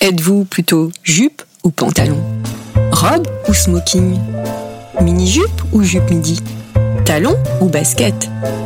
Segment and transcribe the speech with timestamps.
[0.00, 2.22] Êtes-vous plutôt jupe ou pantalon
[2.92, 4.16] Robe ou smoking
[5.02, 6.40] Mini-jupe ou jupe midi
[7.04, 8.14] Talon ou basket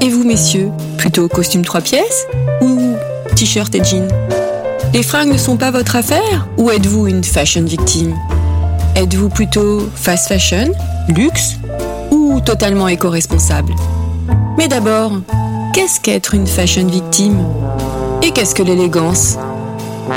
[0.03, 0.69] Et vous, messieurs,
[0.99, 2.27] plutôt costume trois pièces
[2.61, 2.97] ou
[3.35, 4.07] t-shirt et jean
[4.93, 8.15] Les fringues ne sont pas votre affaire ou êtes-vous une fashion victime
[8.95, 10.71] Êtes-vous plutôt fast fashion,
[11.09, 11.57] luxe
[12.11, 13.73] ou totalement éco-responsable
[14.59, 15.13] Mais d'abord,
[15.73, 17.43] qu'est-ce qu'être une fashion victime?
[18.23, 19.39] Et qu'est-ce que l'élégance?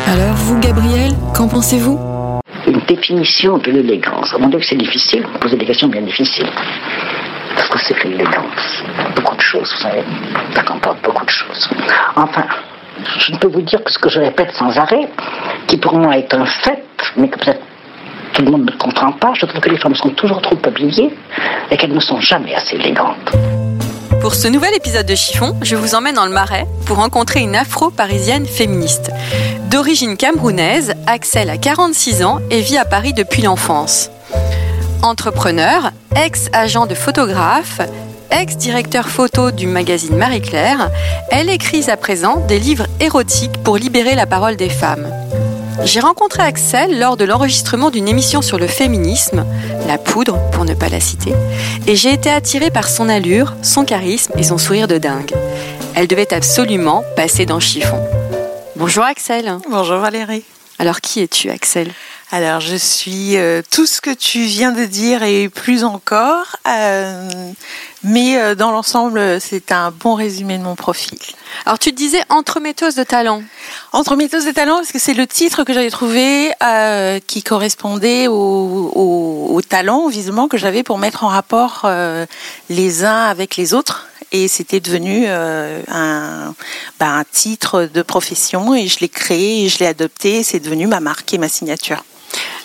[0.08, 2.00] Alors vous, Gabriel, qu'en pensez-vous?
[2.68, 4.36] Une définition de l'élégance.
[4.40, 5.26] Mon Dieu, que c'est difficile.
[5.32, 6.50] Vous posez des questions bien difficiles.
[7.56, 8.84] Parce que c'est que l'élégance
[9.16, 10.04] Beaucoup de choses, vous savez.
[10.54, 11.70] Ça comporte beaucoup de choses.
[12.16, 12.44] Enfin,
[13.20, 15.08] je ne peux vous dire que ce que je répète sans arrêt,
[15.68, 16.84] qui pour moi est un fait,
[17.16, 17.62] mais que peut-être
[18.34, 21.10] tout le monde ne comprend pas, je trouve que les femmes sont toujours trop habillées
[21.72, 23.32] et qu'elles ne sont jamais assez élégantes.
[24.26, 27.56] Pour ce nouvel épisode de Chiffon, je vous emmène dans le Marais pour rencontrer une
[27.56, 29.12] afro-parisienne féministe.
[29.70, 34.10] D'origine camerounaise, Axel a 46 ans et vit à Paris depuis l'enfance.
[35.04, 37.82] Entrepreneur, ex-agent de photographe,
[38.32, 40.90] ex-directeur photo du magazine Marie-Claire,
[41.30, 45.08] elle écrit à présent des livres érotiques pour libérer la parole des femmes.
[45.84, 49.46] J'ai rencontré Axel lors de l'enregistrement d'une émission sur le féminisme,
[49.88, 51.34] La Poudre pour ne pas la citer,
[51.86, 55.34] et j'ai été attirée par son allure, son charisme et son sourire de dingue.
[55.96, 58.00] Elle devait absolument passer dans Chiffon.
[58.76, 59.58] Bonjour Axel.
[59.70, 60.44] Bonjour Valérie.
[60.80, 61.92] Alors qui es-tu Axel?
[62.36, 67.30] Alors, je suis euh, tout ce que tu viens de dire et plus encore, euh,
[68.04, 71.18] mais euh, dans l'ensemble, c'est un bon résumé de mon profil.
[71.66, 73.42] Alors, tu disais entremetteuse de talent.
[73.94, 76.52] Entremetteuse de talent, parce que c'est le titre que j'avais trouvé
[77.26, 81.90] qui correspondait au, au, talent, visiblement, que j'avais pour mettre en rapport
[82.70, 86.54] les uns avec les autres et c'était devenu un,
[87.00, 90.44] bah, un, titre de profession et je l'ai créé et je l'ai adopté.
[90.44, 92.04] C'est devenu ma marque et ma signature.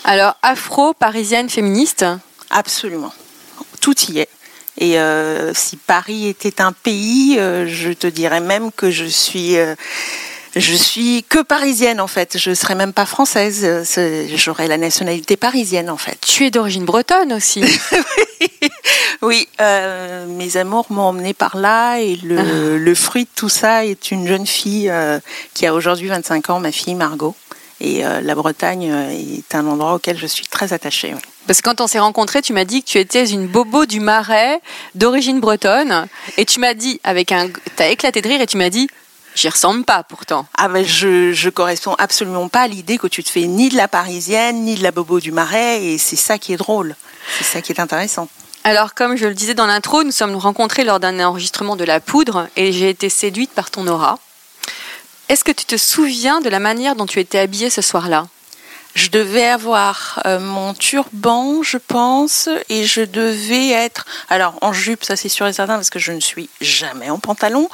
[0.03, 2.05] Alors, afro-parisienne féministe
[2.49, 3.13] Absolument.
[3.79, 4.29] Tout y est.
[4.77, 9.57] Et euh, si Paris était un pays, euh, je te dirais même que je suis,
[9.57, 9.75] euh,
[10.55, 12.37] je suis que parisienne en fait.
[12.37, 13.85] Je serais même pas française.
[14.35, 16.17] J'aurais la nationalité parisienne en fait.
[16.21, 17.63] Tu es d'origine bretonne aussi.
[19.21, 22.77] oui, mes amours m'ont emmené par là et le, ah.
[22.77, 24.91] le, fruit de tout ça est une jeune fille
[25.53, 27.35] qui a aujourd'hui 25 ans, ma fille Margot.
[27.83, 31.15] Et euh, la Bretagne euh, est un endroit auquel je suis très attachée.
[31.47, 33.99] Parce que quand on s'est rencontrés, tu m'as dit que tu étais une bobo du
[33.99, 34.61] Marais,
[34.93, 38.69] d'origine bretonne, et tu m'as dit, avec un, t'as éclaté de rire, et tu m'as
[38.69, 38.87] dit,
[39.33, 40.45] j'y ressemble pas pourtant.
[40.59, 43.75] Ah mais je, je corresponds absolument pas à l'idée que tu te fais ni de
[43.75, 46.95] la parisienne, ni de la bobo du Marais, et c'est ça qui est drôle,
[47.39, 48.27] c'est ça qui est intéressant.
[48.63, 51.99] Alors, comme je le disais dans l'intro, nous sommes rencontrés lors d'un enregistrement de La
[51.99, 54.19] Poudre, et j'ai été séduite par ton aura.
[55.31, 58.27] Est-ce que tu te souviens de la manière dont tu étais habillée ce soir-là?
[58.95, 65.05] Je devais avoir euh, mon turban, je pense, et je devais être, alors en jupe,
[65.05, 67.69] ça c'est sûr et certain, parce que je ne suis jamais en pantalon,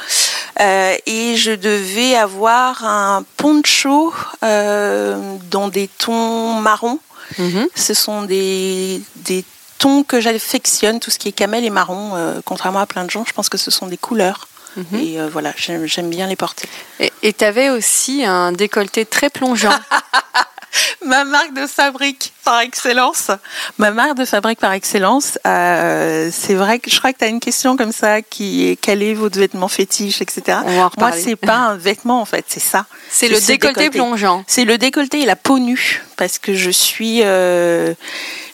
[0.59, 4.13] euh, et je devais avoir un poncho
[4.43, 6.99] euh, dans des tons marrons.
[7.39, 7.69] Mhm.
[7.73, 9.43] Ce sont des, des
[9.79, 12.11] tons que j'affectionne, tout ce qui est camel et marron,
[12.45, 14.47] contrairement à plein de gens, je pense que ce sont des couleurs.
[14.77, 14.99] Mhm.
[14.99, 16.67] Et euh, voilà, j'aime bien les porter.
[17.21, 19.73] Et tu avais aussi un décolleté très plongeant.
[21.05, 23.31] Ma marque de fabrique par excellence.
[23.77, 25.39] Ma marque de fabrique par excellence.
[25.45, 28.75] Euh, c'est vrai que je crois que tu as une question comme ça qui est
[28.75, 30.59] quel est votre vêtement fétiche, etc.
[30.97, 32.85] Moi, c'est pas un vêtement en fait, c'est ça.
[33.09, 34.43] C'est le décolleté, plongeant.
[34.47, 37.21] C'est le décolleté et la peau nue parce que je suis.
[37.23, 37.93] Euh,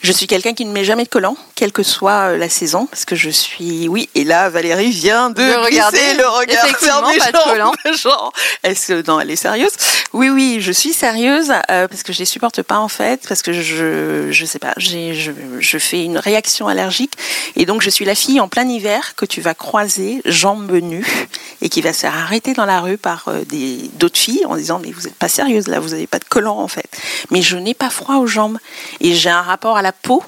[0.04, 2.88] je suis quelqu'un qui ne met jamais de collant, quelle que soit euh, la saison,
[2.88, 6.14] parce que je suis, oui, et là, Valérie vient de, regarder.
[6.18, 8.34] le regard vers mes jambes, genre,
[8.64, 9.72] est-ce non, elle est sérieuse?
[10.12, 13.42] Oui, oui, je suis sérieuse euh, parce que je les supporte pas en fait, parce
[13.42, 17.14] que je, je sais pas, j'ai, je, je fais une réaction allergique,
[17.56, 21.28] et donc je suis la fille en plein hiver que tu vas croiser, jambes nues,
[21.62, 24.58] et qui va se faire arrêter dans la rue par euh, des d'autres filles en
[24.58, 26.90] disant mais vous n'êtes pas sérieuse là, vous n'avez pas de collant en fait.
[27.32, 28.58] Mais je n'ai pas froid aux jambes
[29.00, 30.24] et j'ai un rapport à la peau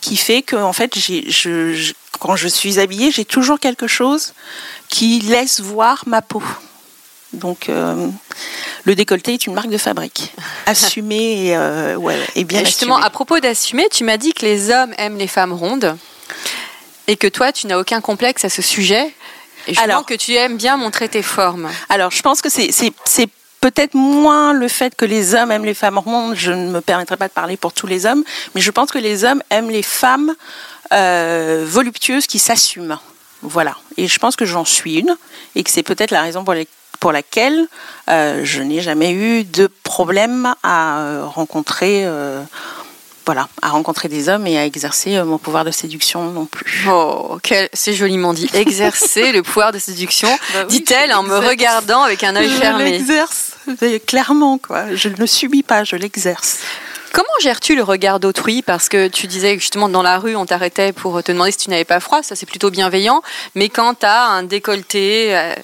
[0.00, 4.34] qui fait que en fait, je, quand je suis habillée, j'ai toujours quelque chose
[4.88, 6.42] qui laisse voir ma peau.
[7.32, 8.08] Donc, euh,
[8.84, 10.32] le décolleté est une marque de fabrique.
[10.66, 13.06] Assumée et, euh, ouais, et bien Et justement, assumée.
[13.06, 15.96] à propos d'assumer, tu m'as dit que les hommes aiment les femmes rondes
[17.08, 19.12] et que toi, tu n'as aucun complexe à ce sujet.
[19.66, 21.68] Et justement Alors- que tu aimes bien montrer tes formes.
[21.88, 23.28] Alors, je pense que c'est c'est- c'est
[23.64, 26.34] peut-être moins le fait que les hommes aiment les femmes rondes.
[26.36, 28.22] Je ne me permettrai pas de parler pour tous les hommes,
[28.54, 30.34] mais je pense que les hommes aiment les femmes
[30.92, 32.98] euh, voluptueuses qui s'assument.
[33.42, 33.74] Voilà.
[33.96, 35.16] Et je pense que j'en suis une,
[35.54, 36.68] et que c'est peut-être la raison pour, les-
[37.00, 37.66] pour laquelle
[38.10, 42.02] euh, je n'ai jamais eu de problème à euh, rencontrer.
[42.04, 42.42] euh,
[43.26, 46.84] voilà, à rencontrer des hommes et à exercer mon pouvoir de séduction non plus.
[46.86, 47.38] Oh,
[47.72, 48.50] c'est joliment dit.
[48.52, 52.98] Exercer le pouvoir de séduction, Bah oui, dit-elle en me regardant avec un œil fermé.
[54.06, 54.94] Clairement quoi.
[54.94, 56.58] Je ne le subis pas, je l'exerce.
[57.14, 58.60] Comment gères-tu le regard d'autrui?
[58.62, 61.70] Parce que tu disais justement dans la rue, on t'arrêtait pour te demander si tu
[61.70, 63.22] n'avais pas froid, ça c'est plutôt bienveillant.
[63.54, 65.54] Mais quand tu as un décolleté, euh,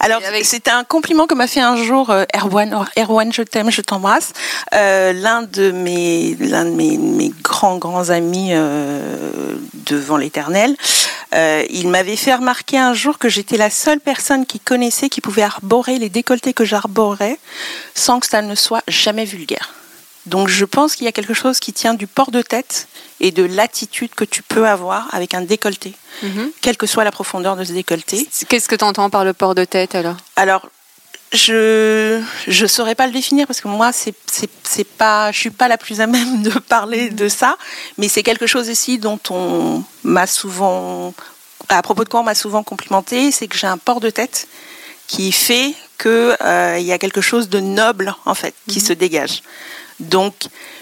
[0.00, 2.84] Alors, avec- c'était un compliment que m'a fait un jour euh, Erwan.
[2.98, 4.32] Erwan, je t'aime, je t'embrasse.
[4.74, 8.50] Euh, l'un de mes, l'un de mes, mes grands, grands amis
[9.86, 10.74] devant l'éternel.
[11.32, 15.42] Il m'avait fait remarquer un jour que j'étais la seule personne qui connaissait qui pouvait
[15.42, 17.38] arborer les décolletés que j'arborais
[17.94, 19.74] sans que ça ne soit jamais vulgaire.
[20.28, 22.88] Donc je pense qu'il y a quelque chose qui tient du port de tête
[23.20, 26.50] et de l'attitude que tu peux avoir avec un décolleté, Mhm.
[26.60, 28.28] quelle que soit la profondeur de ce décolleté.
[28.48, 30.16] qu'est-ce que tu entends par le port de tête alors?
[30.36, 30.68] Alors,
[31.32, 34.14] je je saurais pas le définir parce que moi c'est
[34.64, 37.56] c'est pas je suis pas la plus à même de parler de ça,
[37.98, 41.12] mais c'est quelque chose aussi dont on m'a souvent
[41.68, 44.48] à propos de quoi on m'a souvent complimenté, c'est que j'ai un port de tête
[45.06, 49.42] qui fait que euh, y a quelque chose de noble en fait qui se dégage.
[50.00, 50.34] Donc,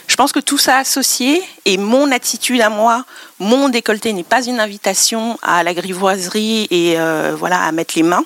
[0.08, 3.04] je pense que tout ça associé et mon attitude à moi,
[3.38, 8.02] mon décolleté n'est pas une invitation à la grivoiserie et euh, voilà à mettre les
[8.02, 8.24] mains.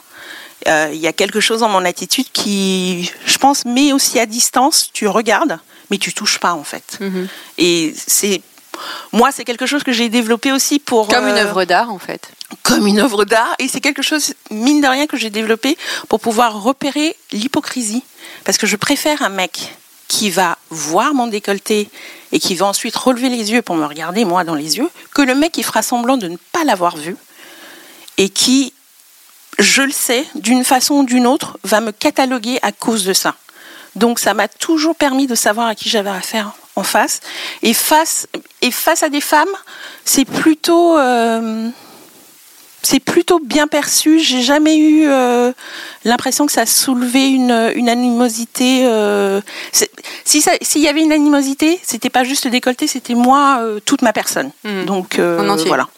[0.68, 4.26] Euh, Il y a quelque chose dans mon attitude qui, je pense, met aussi à
[4.26, 4.90] distance.
[4.92, 5.58] Tu regardes,
[5.90, 6.98] mais tu touches pas en fait.
[7.00, 7.28] Mhm.
[7.58, 8.42] Et c'est
[9.12, 11.98] moi, c'est quelque chose que j'ai développé aussi pour Comme une euh, œuvre d'art en
[11.98, 12.30] fait.
[12.62, 15.76] comme une œuvre d'art et c'est quelque chose mine de rien que j'ai développé
[16.08, 18.02] pour pouvoir repérer l'hypocrisie
[18.44, 19.74] parce que je préfère un mec
[20.10, 21.88] qui va voir mon décolleté
[22.32, 25.22] et qui va ensuite relever les yeux pour me regarder moi dans les yeux que
[25.22, 27.16] le mec qui fera semblant de ne pas l'avoir vu
[28.18, 28.72] et qui
[29.60, 33.36] je le sais d'une façon ou d'une autre va me cataloguer à cause de ça.
[33.94, 37.20] Donc ça m'a toujours permis de savoir à qui j'avais affaire en face
[37.62, 38.26] et face
[38.62, 39.54] et face à des femmes,
[40.04, 41.70] c'est plutôt euh,
[43.04, 44.18] plutôt bien perçu.
[44.18, 45.52] J'ai jamais eu euh,
[46.04, 48.80] l'impression que ça soulevait une, une animosité.
[48.86, 49.40] euh,
[50.24, 54.02] si s'il y avait une animosité, c'était pas juste le décolleté, c'était moi, euh, toute
[54.02, 54.50] ma personne.
[54.64, 54.84] Mhm.
[54.86, 55.88] Donc euh, voilà.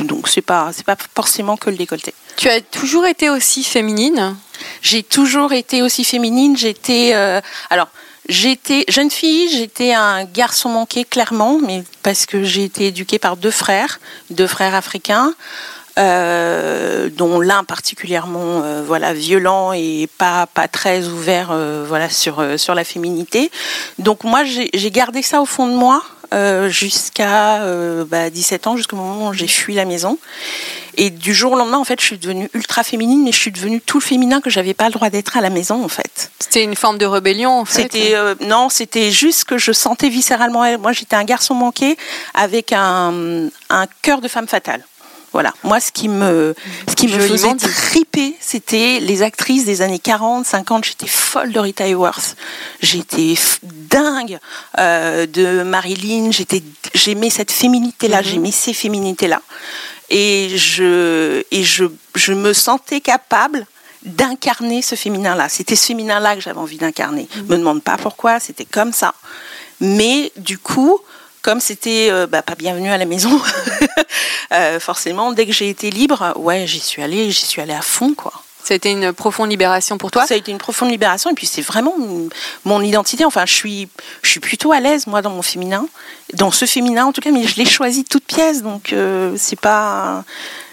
[0.00, 2.14] Donc c'est pas c'est pas forcément que le décolleté.
[2.36, 4.36] Tu as toujours été aussi féminine?
[4.82, 6.56] J'ai toujours été aussi féminine.
[6.56, 7.88] J'étais euh, alors
[8.28, 13.36] j'étais jeune fille, j'étais un garçon manqué clairement, mais parce que j'ai été éduquée par
[13.36, 14.00] deux frères,
[14.30, 15.34] deux frères africains.
[15.98, 22.42] Euh, dont l'un particulièrement euh, voilà violent et pas pas très ouvert euh, voilà sur
[22.58, 23.50] sur la féminité
[23.98, 26.02] donc moi j'ai gardé ça au fond de moi
[26.34, 30.18] euh, jusqu'à euh, bah, 17 ans jusqu'au moment où j'ai fui la maison
[30.98, 33.52] et du jour au lendemain, en fait, je suis devenue ultra féminine, mais je suis
[33.52, 36.32] devenue tout le féminin que j'avais pas le droit d'être à la maison, en fait.
[36.40, 37.82] C'était une forme de rébellion en fait.
[37.82, 40.64] C'était euh, non, c'était juste que je sentais viscéralement.
[40.78, 41.96] Moi, j'étais un garçon manqué
[42.34, 44.84] avec un, un cœur de femme fatale.
[45.32, 45.52] Voilà.
[45.62, 46.54] Moi, ce qui me,
[46.88, 50.84] ce qui me faisait triper, c'était les actrices des années 40, 50.
[50.84, 52.36] J'étais folle de Rita Hayworth.
[52.80, 54.38] J'étais dingue
[54.78, 56.30] euh, de Marilyn.
[56.30, 56.62] J'étais,
[56.94, 58.22] j'aimais cette féminité-là.
[58.22, 59.42] J'aimais ces féminités-là.
[60.10, 63.66] Et je, et je, je me sentais capable
[64.04, 65.48] d'incarner ce féminin-là.
[65.48, 67.28] C'était ce féminin-là que j'avais envie d'incarner.
[67.48, 69.14] Me demande pas pourquoi, c'était comme ça.
[69.80, 70.98] Mais du coup,
[71.48, 73.40] comme c'était euh, bah, pas bienvenu à la maison,
[74.52, 77.80] euh, forcément, dès que j'ai été libre, ouais, j'y suis allée, j'y suis allée à
[77.80, 78.34] fond, quoi.
[78.62, 80.26] Ça a été une profonde libération pour toi?
[80.26, 81.94] Ça a été une profonde libération et puis c'est vraiment
[82.66, 83.24] mon identité.
[83.24, 83.88] Enfin, je suis,
[84.20, 85.88] je suis plutôt à l'aise moi dans mon féminin,
[86.34, 89.58] dans ce féminin en tout cas, mais je l'ai choisi toute pièce, donc euh, c'est
[89.58, 90.24] pas,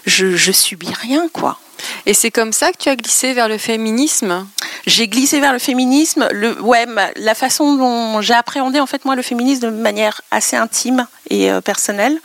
[0.04, 1.58] je, je subis rien quoi.
[2.06, 4.46] Et c'est comme ça que tu as glissé vers le féminisme?
[4.86, 6.28] J'ai glissé vers le féminisme.
[6.32, 10.56] Le, ouais, la façon dont j'ai appréhendé en fait moi le féminisme de manière assez
[10.56, 12.18] intime et euh, personnelle.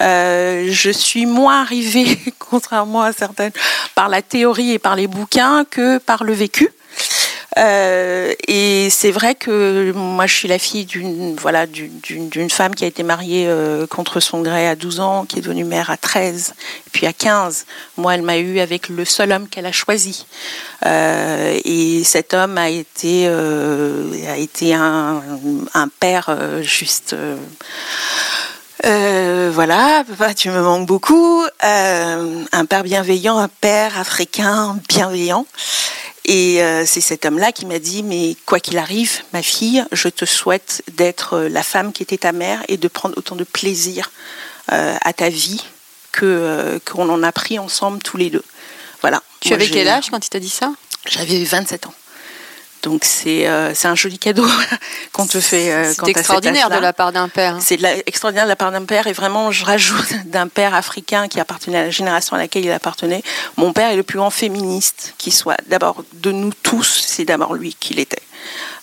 [0.00, 3.52] Euh, je suis moins arrivée, contrairement à certaines,
[3.94, 6.70] par la théorie et par les bouquins que par le vécu.
[7.58, 12.84] Euh, et c'est vrai que moi, je suis la fille d'une voilà, d'une femme qui
[12.84, 15.96] a été mariée euh, contre son gré à 12 ans, qui est devenue mère à
[15.96, 16.54] 13,
[16.86, 17.66] et puis à 15.
[17.96, 20.26] Moi, elle m'a eu avec le seul homme qu'elle a choisi.
[20.86, 25.22] Euh, et cet homme a été, a été un,
[25.74, 27.16] un père juste.
[28.82, 31.44] Voilà, papa, tu me manques beaucoup.
[31.62, 35.46] un père bienveillant, un père africain bienveillant.
[36.24, 40.08] Et euh, c'est cet homme-là qui m'a dit, mais quoi qu'il arrive, ma fille, je
[40.08, 43.44] te souhaite d'être euh, la femme qui était ta mère et de prendre autant de
[43.44, 44.12] plaisir
[44.70, 45.64] euh, à ta vie
[46.12, 48.44] que qu'on en a pris ensemble tous les deux.
[49.00, 49.22] Voilà.
[49.40, 50.72] Tu avais quel âge quand il t'a dit ça?
[51.06, 51.94] J'avais 27 ans.
[52.82, 54.46] Donc c'est euh, un joli cadeau
[55.12, 55.72] qu'on te fait.
[55.72, 57.58] Euh, c'est extraordinaire de la part d'un père.
[57.60, 61.40] C'est extraordinaire de la part d'un père et vraiment je rajoute d'un père africain qui
[61.40, 63.22] appartenait à la génération à laquelle il appartenait.
[63.56, 65.58] Mon père est le plus grand féministe qui soit.
[65.68, 68.22] D'abord de nous tous, c'est d'abord lui qu'il était.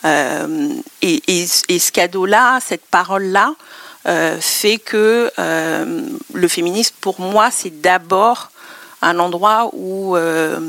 [0.06, 0.70] Euh,
[1.01, 3.56] et, et, et, ce cadeau-là, cette parole-là,
[4.08, 6.01] euh, fait que euh,
[6.34, 8.51] le féminisme pour moi c'est d'abord
[9.01, 10.60] un endroit où, euh,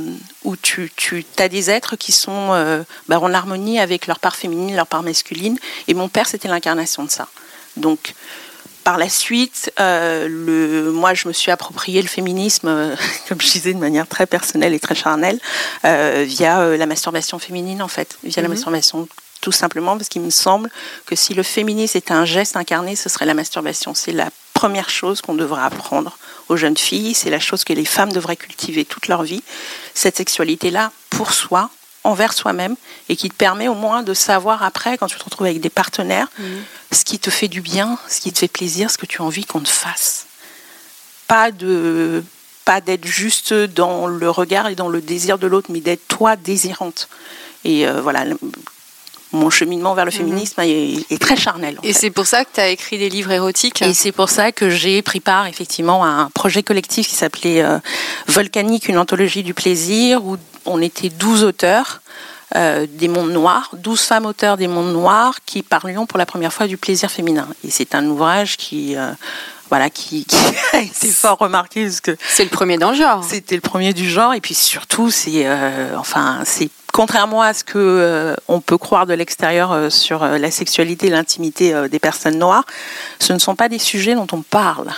[0.44, 4.37] où tu, tu as des êtres qui sont euh, bah, en harmonie avec leur part
[4.37, 5.58] féminine, leur part masculine.
[5.87, 7.28] Et mon père, c'était l'incarnation de ça.
[7.76, 8.14] Donc,
[8.85, 12.97] par la suite, euh, le, moi, je me suis approprié le féminisme,
[13.28, 15.40] comme je disais, de manière très personnelle et très charnelle,
[15.82, 18.54] via la masturbation féminine, en fait, via la mhm.
[18.54, 19.08] masturbation
[19.40, 20.68] tout simplement parce qu'il me semble
[21.06, 23.94] que si le féminisme était un geste incarné, ce serait la masturbation.
[23.94, 27.84] C'est la première chose qu'on devrait apprendre aux jeunes filles, c'est la chose que les
[27.84, 29.44] femmes devraient cultiver toute leur vie,
[29.94, 31.70] cette sexualité-là pour soi,
[32.02, 32.74] envers soi-même,
[33.08, 35.70] et qui te permet au moins de savoir après, quand tu te retrouves avec des
[35.70, 36.44] partenaires, mmh.
[36.90, 39.24] ce qui te fait du bien, ce qui te fait plaisir, ce que tu as
[39.24, 40.26] envie qu'on te fasse.
[41.28, 42.24] Pas de
[42.64, 46.34] pas d'être juste dans le regard et dans le désir de l'autre, mais d'être toi
[46.34, 47.08] désirante.
[47.64, 48.24] Et euh, voilà,
[49.32, 50.16] mon cheminement vers le mhm.
[50.16, 51.78] féminisme est, très charnel.
[51.82, 54.52] Et c'est pour ça que tu as écrit des livres érotiques Et c'est pour ça
[54.52, 57.78] que j'ai pris part effectivement à un projet collectif qui s'appelait euh,
[58.26, 62.00] Volcanique, une anthologie du plaisir, où on était 12 auteurs.
[62.56, 66.50] Euh, des mondes noirs, 12 femmes auteurs des mondes noirs qui parlions pour la première
[66.50, 67.47] fois du plaisir féminin.
[67.62, 69.11] Et c'est un ouvrage qui, euh,
[69.68, 70.37] voilà, qui, qui,
[70.73, 73.23] a été fort remarqué parce que c'est le premier dans le genre.
[73.23, 75.47] C'était le premier du genre et puis surtout c'est,
[75.99, 80.38] enfin c'est contrairement à ce que euh, on peut croire de l'extérieur euh, sur euh,
[80.38, 82.64] la sexualité et l'intimité des personnes noires,
[83.18, 84.88] ce ne sont pas des sujets dont on parle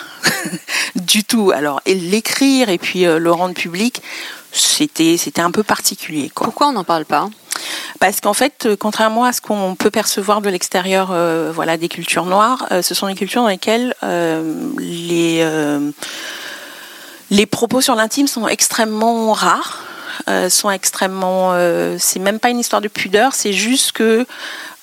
[0.97, 1.53] du tout.
[1.55, 4.03] Alors, l'écrire et puis le rendre public,
[4.53, 6.31] c'était c'était un peu particulier.
[6.35, 6.47] Quoi.
[6.47, 7.29] Pourquoi on n'en parle pas?
[7.99, 11.15] Parce qu'en fait, contrairement à ce qu'on peut percevoir de l'extérieur,
[11.53, 13.95] voilà, des cultures noires, ce sont des cultures dans lesquelles
[14.79, 15.45] les
[17.31, 19.85] les propos sur l'intime sont extrêmement rares.
[20.29, 21.52] Euh, sont extrêmement.
[21.52, 24.26] Euh, c'est même pas une histoire de pudeur, c'est juste que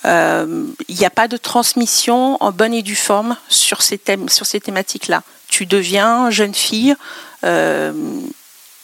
[0.05, 4.29] euh, il n'y a pas de transmission en bonne et due forme sur ces thèmes,
[4.29, 5.23] sur ces thématiques-là.
[5.49, 6.95] Tu deviens jeune fille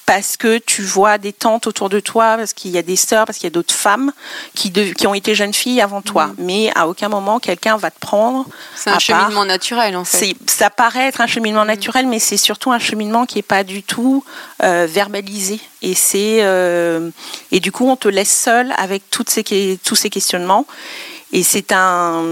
[0.05, 3.25] parce que tu vois des tantes autour de toi, parce qu'il y a des sœurs,
[3.25, 4.12] parce qu'il y a d'autres femmes
[4.53, 6.27] qui, qui ont été jeunes filles avant toi.
[6.27, 6.33] Mm.
[6.39, 8.45] Mais à aucun moment, quelqu'un va te prendre.
[8.75, 10.36] C'est un cheminement naturel, en fait.
[10.48, 11.67] Ça paraît être un cheminement mm.
[11.67, 14.24] naturel, mais c'est surtout un cheminement qui n'est pas du tout
[14.63, 15.60] euh, verbalisé.
[15.81, 17.10] Et, c'est, euh,
[17.51, 20.65] et du coup, on te laisse seul avec toutes ces, tous ces questionnements.
[21.31, 22.24] Et c'est un,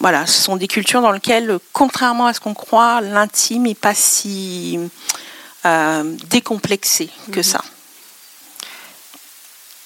[0.00, 3.94] voilà, ce sont des cultures dans lesquelles, contrairement à ce qu'on croit, l'intime n'est pas
[3.94, 4.78] si
[6.28, 7.42] décomplexé que mhm.
[7.42, 7.64] ça.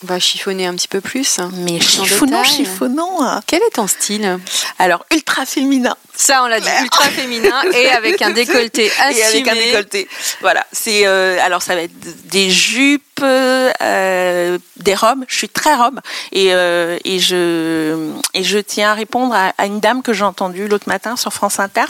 [0.02, 1.38] On va chiffonner un petit peu plus.
[1.54, 3.40] Mais chiffonnant, chiffonnant.
[3.46, 4.38] Quel est ton style?
[4.78, 5.96] Alors, ultra féminin.
[6.14, 9.20] Ça, on l'a dit, ultra féminin et avec un décolleté assumé.
[9.20, 10.08] Et avec un décolleté.
[10.40, 10.66] Voilà.
[10.72, 15.24] C'est euh, alors ça va être des jupes, euh, des robes.
[15.28, 16.00] Je suis très robe
[16.32, 20.68] et euh, et je et je tiens à répondre à, une dame que j'ai entendue
[20.68, 21.84] l'autre matin sur France Inter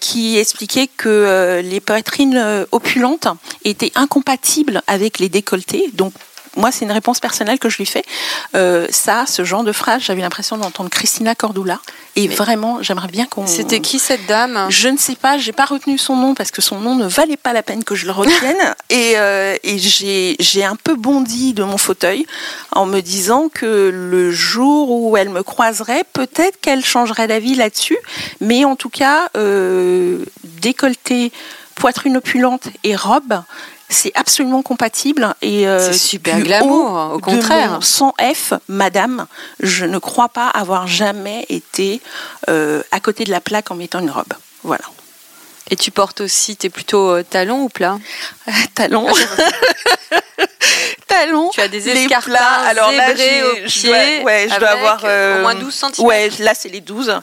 [0.00, 3.28] qui expliquait que les poitrines opulentes
[3.64, 5.90] étaient incompatibles avec les décolletés.
[5.92, 6.12] Donc
[6.56, 8.04] moi, c'est une réponse personnelle que je lui fais.
[8.54, 11.80] Euh, ça, ce genre de phrase, j'avais l'impression d'entendre Christina Cordula.
[12.16, 13.46] Et vraiment, j'aimerais bien qu'on.
[13.46, 14.66] C'était qui cette dame?
[14.70, 17.36] Je ne sais pas, j'ai pas retenu son nom parce que son nom ne valait
[17.36, 18.56] pas la peine que je le retienne.
[18.90, 22.26] et, euh, et j'ai un peu bondi de mon fauteuil
[22.72, 27.98] en me disant que le jour où elle me croiserait, peut-être qu'elle changerait d'avis là-dessus.
[28.40, 31.32] Mais en tout cas, euh, décolleté,
[31.74, 33.42] poitrine opulente et robe,
[33.88, 35.34] c'est absolument compatible.
[35.42, 37.78] Et euh, c'est super glamour, au contraire.
[37.82, 39.26] sans F, madame,
[39.60, 42.00] je ne crois pas avoir jamais été
[42.48, 44.32] euh, à côté de la plaque en mettant une robe.
[44.62, 44.84] Voilà.
[45.70, 47.98] Et tu portes aussi, tu es plutôt euh, talon ou plat
[48.74, 49.06] Talon.
[51.06, 51.50] talons.
[51.50, 52.34] Tu as des escarpins.
[52.66, 56.06] Alors là, je dois- ouais, je dois avoir euh, euh, au moins 12 cm.
[56.06, 57.20] Ouais, là c'est les 12.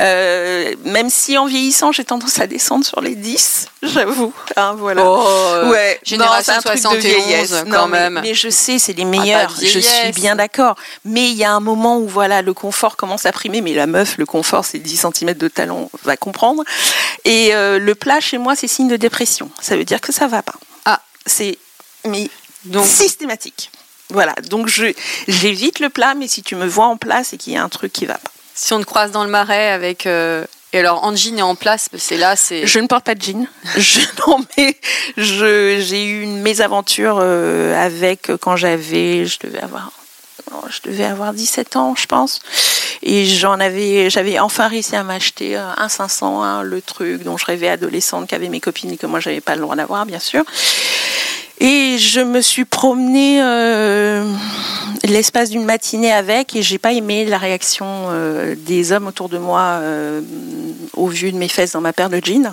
[0.00, 4.32] Euh, même si en vieillissant, j'ai tendance à descendre sur les 10, j'avoue.
[4.56, 5.02] Hein, voilà.
[5.04, 7.50] Oh, Ouais, Génération non, un truc de 71, vieillesse.
[7.64, 8.20] quand Non, mais- même.
[8.22, 9.52] Mais, je sais, c'est les de meilleurs.
[9.60, 10.76] je suis bien d'accord.
[11.04, 13.60] Mais il y a un moment où voilà, le confort commence à primer.
[13.60, 16.62] Mais la meuf, le confort, c'est 10 cm de talon, va comprendre.
[17.24, 19.50] Et euh, le plat chez moi, c'est signe de dépression.
[19.62, 20.54] Ça veut dire que ça va pas.
[20.84, 21.00] Ah.
[21.24, 21.56] c'est
[22.04, 22.28] mais
[22.64, 23.70] Donc, systématique.
[24.10, 24.86] Voilà, donc je
[25.26, 27.68] j'évite le plat, mais si tu me vois en plat, c'est qu'il y a un
[27.70, 28.30] truc qui va pas.
[28.54, 30.06] si on te croise dans le marais avec.
[30.06, 32.66] euh, Et alors, Angie est en place, c'est là, c'est.
[32.66, 33.46] Je ne porte pas de jean.
[33.76, 34.78] Je, non, mais
[35.16, 39.90] je, j'ai eu une mésaventure euh, avec quand j'avais, je devais avoir,
[40.70, 42.40] je devais avoir 17 ans, je pense.
[43.02, 47.36] Et j'en avais, j'avais enfin réussi à m'acheter euh, un 500, hein, le truc dont
[47.36, 50.18] je rêvais adolescente, qu'avaient mes copines et que moi j'avais pas le droit d'avoir, bien
[50.18, 50.44] sûr.
[51.60, 54.24] Et je me suis promenée euh,
[55.04, 59.38] l'espace d'une matinée avec et j'ai pas aimé la réaction euh, des hommes autour de
[59.38, 60.20] moi euh,
[60.94, 62.52] au vu de mes fesses dans ma paire de jeans.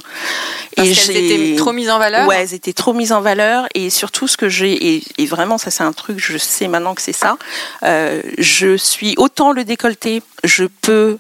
[0.76, 2.28] Parce et qu'elles étaient trop mises en valeur.
[2.28, 5.58] Ouais, elles étaient trop mises en valeur et surtout ce que j'ai et, et vraiment
[5.58, 7.38] ça c'est un truc je sais maintenant que c'est ça.
[7.84, 11.18] je suis autant le décolleté, je peux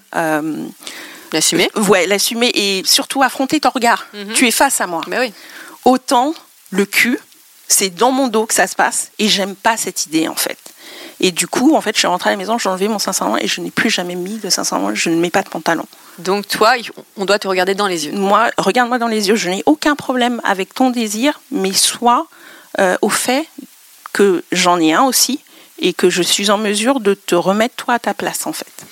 [1.34, 1.70] L'assumer.
[1.89, 4.08] ouais l'assumer et surtout affronter ton regard.
[4.13, 4.34] Mhm.
[4.34, 5.01] Tu es face à moi.
[5.08, 5.34] Mais oui.
[5.84, 6.34] Autant
[6.72, 7.20] le cul,
[7.68, 10.58] c'est dans mon dos que ça se passe et j'aime pas cette idée en fait.
[11.20, 13.38] Et du coup, en fait, je suis rentrée à la maison, j'ai enlevé mon 500
[13.38, 15.86] et je n'ai plus jamais mis de 500 je ne mets pas de pantalon.
[16.20, 16.74] Donc, toi,
[17.18, 18.14] on doit te regarder dans les yeux.
[18.14, 22.28] Moi, regarde-moi dans les yeux, je n'ai aucun problème avec ton désir, mais sois
[22.80, 23.48] euh, au fait
[24.14, 25.40] que j'en ai un aussi
[25.80, 28.86] et que je suis en mesure de te remettre toi à ta place en fait.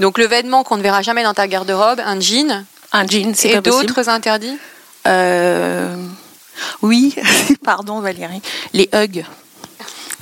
[0.00, 3.50] Donc, le vêtement qu'on ne verra jamais dans ta garde-robe, un jean, Un jean, c'est
[3.50, 4.58] et d'autres interdits?
[5.06, 5.94] Euh,
[6.82, 7.14] Oui,
[7.64, 9.24] pardon Valérie, les hugs.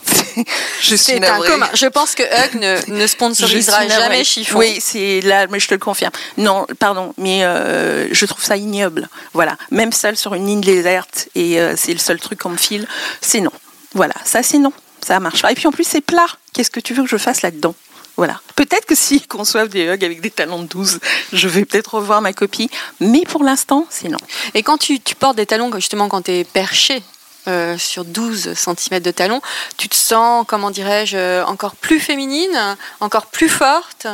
[0.81, 1.49] je suis C'est un navrée.
[1.49, 1.69] commun.
[1.75, 4.59] Je pense que Hug ne, ne sponsorisera jamais chiffon.
[4.59, 6.13] Oui, c'est là, mais je te le confirme.
[6.39, 9.09] Non, pardon, mais euh, je trouve ça ignoble.
[9.35, 12.57] Voilà, même seul sur une ligne déserte et euh, c'est le seul truc qu'on me
[12.57, 12.87] file,
[13.21, 13.53] c'est non.
[13.95, 14.73] Voilà, ça c'est non,
[15.07, 15.53] ça marche pas.
[15.53, 16.27] Et puis en plus c'est plat.
[16.53, 17.75] Qu'est-ce que tu veux que je fasse là-dedans?
[18.19, 18.41] Voilà.
[18.57, 20.99] Peut-être que si conçoivent des hugs avec des talons de 12,
[21.33, 22.69] je vais peut-être revoir ma copie,
[22.99, 24.19] mais pour l'instant c'est non.
[24.55, 27.01] Et quand tu, tu portes des talons, justement, quand tu es perché
[27.47, 29.41] euh, sur 12 cm de talons,
[29.77, 34.09] tu te sens, comment dirais-je, euh, encore plus féminine, encore plus forte?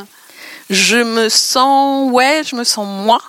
[0.68, 3.22] Je me sens, ouais, je me sens moi.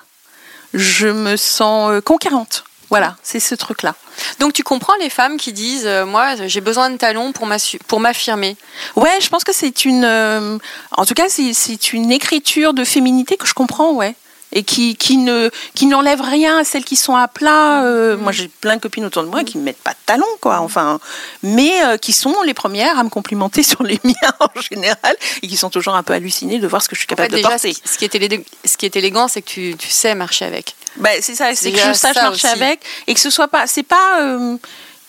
[0.74, 2.66] Je me sens euh, conquérante.
[2.90, 3.96] Voilà, c'est ce truc-là.
[4.40, 8.58] Donc tu comprends les femmes qui disent, euh, moi j'ai besoin de talons pour m'affirmer.
[8.96, 10.04] Ouais, je pense que c'est une.
[10.06, 10.58] euh,
[10.92, 14.16] en tout cas, c'est- une écriture de féminité que je comprends, ouais.
[14.58, 17.84] Et qui, qui ne qui n'enlève rien à celles qui sont à plat.
[17.84, 20.24] euh, Moi, j'ai plein de copines autour de moi qui ne mettent pas de talons,
[20.40, 20.60] quoi.
[20.60, 21.00] Enfin,
[21.44, 25.58] mais qui sont les premières à me complimenter sur les miens en général et qui
[25.58, 27.38] sont toujours un peu hallucinées de voir ce que je suis En fait, capable de
[27.38, 27.76] déjà, porter.
[27.84, 30.76] ce qui, est élé- ce qui est élégant, c'est que tu, tu sais marcher avec.
[30.98, 32.48] Bah, c'est ça, c'est que je sache marcher aussi.
[32.48, 34.58] avec et que ce soit pas, c'est pas euh,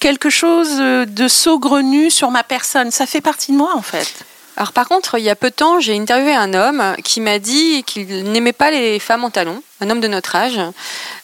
[0.00, 2.90] quelque chose euh, de saugrenu sur ma personne.
[2.90, 4.24] Ça fait partie de moi en fait.
[4.56, 7.38] Alors par contre, il y a peu de temps, j'ai interviewé un homme qui m'a
[7.38, 10.58] dit qu'il n'aimait pas les femmes en talons, un homme de notre âge,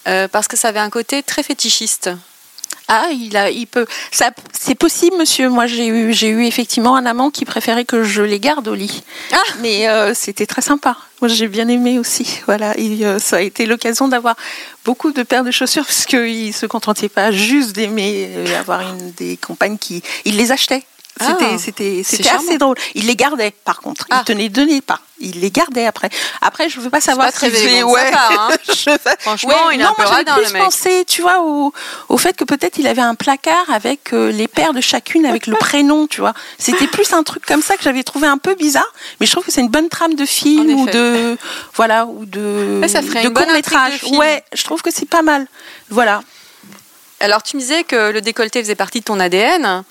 [0.07, 2.11] euh, parce que ça avait un côté très fétichiste.
[2.89, 3.87] Ah, il a, il peut.
[4.11, 5.49] Ça, c'est possible, monsieur.
[5.49, 8.75] Moi, j'ai eu, j'ai eu effectivement un amant qui préférait que je les garde au
[8.75, 9.03] lit.
[9.33, 10.97] Ah Mais euh, c'était très sympa.
[11.21, 12.41] Moi, j'ai bien aimé aussi.
[12.47, 14.37] Voilà, et, euh, ça a été l'occasion d'avoir
[14.85, 19.13] beaucoup de paires de chaussures parce qu'il se contentait pas juste d'aimer euh, avoir une
[19.13, 20.83] des compagnes qui, il les achetait.
[21.21, 22.77] C'était, Ah, c'était, c'est c'était assez drôle.
[22.95, 24.07] Il les gardait, par contre.
[24.11, 24.21] Ah.
[24.23, 24.99] Il tenait donnait pas.
[25.21, 26.09] Il les gardait après.
[26.41, 28.57] Après, je veux pas savoir pas très élégant de sa part, hein.
[28.75, 31.73] Je- Franchement, il non, un moi, radin, plus pensé, tu vois, au,
[32.09, 35.47] au fait que peut-être il avait un placard avec euh, les paires de chacune avec
[35.47, 36.33] le prénom, tu vois.
[36.59, 39.45] C'était plus un truc comme ça que j'avais trouvé un peu bizarre, mais je trouve
[39.45, 41.37] que c'est une bonne trame de film ou de
[41.75, 43.93] voilà ou de Ouais, ça ferait de une bonne court métrage.
[43.95, 44.19] intrigue de film.
[44.19, 45.47] Ouais, je trouve que c'est pas mal.
[45.91, 46.23] Voilà.
[47.23, 49.85] Alors tu me disais que le décolleté faisait partie de ton ADN.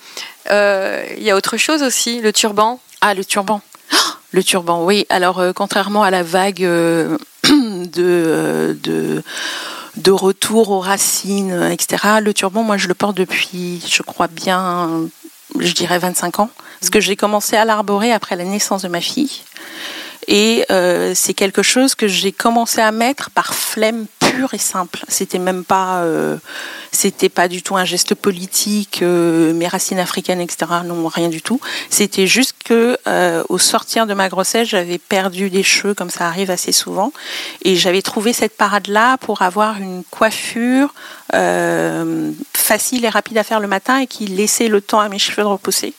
[0.50, 2.82] Euh, Il y a autre chose aussi, le turban.
[3.00, 3.62] Ah, le turban.
[4.34, 5.06] Le turban, oui.
[5.10, 9.24] Alors, euh, contrairement à la vague euh, de, de,
[9.98, 15.10] de retour aux racines, etc., le turban, moi, je le porte depuis, je crois bien,
[15.60, 16.50] je dirais 25 ans.
[16.80, 19.42] Parce que j'ai commencé à l'arborer après la naissance de ma fille.
[20.28, 20.66] Et
[21.14, 25.04] c'est quelque chose que j'ai commencé à mettre par flemme pur et simple.
[25.08, 26.38] C'était même pas, euh,
[26.92, 30.72] c'était pas du tout un geste politique, euh, mes racines africaines, etc.
[30.86, 31.60] Non, rien du tout.
[31.90, 36.28] C'était juste que euh, au sortir de ma grossesse, j'avais perdu des cheveux, comme ça
[36.28, 37.12] arrive assez souvent,
[37.64, 40.94] et j'avais trouvé cette parade-là pour avoir une coiffure
[41.34, 45.20] euh, facile et rapide à faire le matin et qui laissait le temps à mes
[45.20, 45.94] cheveux de repousser.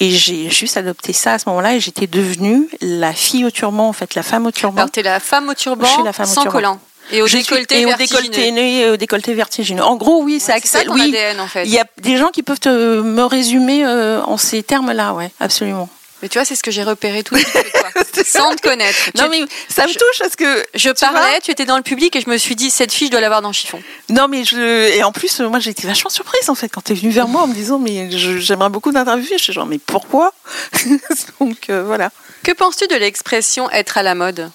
[0.00, 3.88] Et j'ai juste adopté ça à ce moment-là et j'étais devenue la fille au turban,
[3.88, 4.78] en fait, la femme au turban.
[4.78, 6.56] Alors, t'es la femme au turban Je suis la femme au sans turban.
[6.56, 6.80] collant.
[7.12, 8.20] Et au Je suis- décolleté et au vertigineux.
[8.30, 9.82] décolleté, et au décolleté vertigineux.
[9.82, 11.64] En gros, oui, Ouais, ça ton Oui, ADN en fait.
[11.64, 15.30] il y a des gens qui peuvent te, me résumer euh, en ces termes-là, ouais,
[15.40, 15.88] absolument.
[16.22, 17.90] Mais tu vois, c'est ce que j'ai repéré tout de suite toi,
[18.24, 18.96] sans te connaître.
[19.16, 21.82] Non mais ça me je- touche parce que Je tu parlais, tu étais dans le
[21.82, 23.82] public et je me suis dit, cette fille, je dois l'avoir dans le chiffon.
[24.08, 26.92] non mais je et en plus moi j'ai été vachement surprise en fait quand tu
[26.92, 29.36] es venue vers moi en me disant mais j'aimerais beaucoup t'interviewer.
[29.36, 30.32] Je suis genre mais pourquoi?
[31.40, 32.10] Donc euh, voilà.
[32.42, 34.50] Que penses-tu de l'expression être à la mode?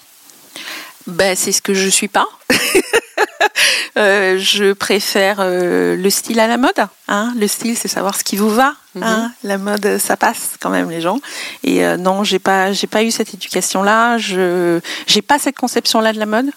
[1.09, 2.27] Ben, c'est ce que je suis pas.
[3.97, 6.87] Euh, je préfère euh, le style à la mode.
[7.09, 7.33] Hein.
[7.37, 8.75] Le style, c'est savoir ce qui vous va.
[9.01, 9.31] hein.
[9.43, 11.19] La mode, ça passe quand même les gens.
[11.63, 14.17] Et euh, non, j'ai pas, j'ai pas eu cette éducation-là.
[14.17, 16.49] Je, j'ai pas cette conception-là de la mode.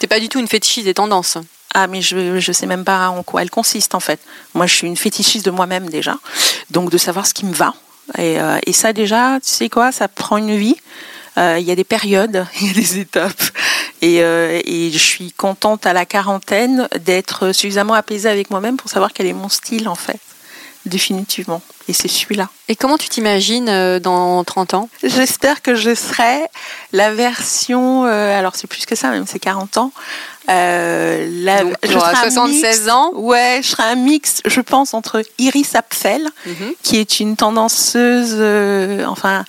[0.00, 1.38] T'es pas du tout une fétichiste des tendances.
[1.74, 4.18] Ah, mais je, je sais même pas en quoi elle consiste en fait.
[4.54, 6.16] Moi, je suis une fétichiste de moi-même déjà.
[6.70, 7.74] Donc, de savoir ce qui me va.
[8.16, 10.76] Et, euh, et ça, déjà, tu sais quoi, ça prend une vie.
[11.36, 13.42] Euh, Il y a des périodes, il y a des étapes.
[14.02, 18.90] Et, euh, et je suis contente à la quarantaine d'être suffisamment apaisée avec moi-même pour
[18.90, 20.20] savoir quel est mon style en fait.
[20.86, 21.60] Définitivement.
[21.88, 22.48] Et c'est celui-là.
[22.68, 24.88] Et comment tu t'imagines euh, dans 30 ans?
[25.02, 26.46] J'espère que je serai
[26.92, 29.92] la version, euh, alors c'est plus que ça, même c'est 40 ans.
[30.48, 33.10] Euh, la, Donc, je serai un 76 mix- ans?
[33.14, 36.72] Ouais, je serai un mix, je pense, entre Iris Apfel, Mhm.
[36.82, 38.34] qui est une tendanceuse,
[39.06, 39.44] enfin,